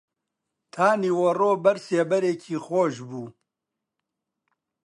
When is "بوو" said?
3.09-3.27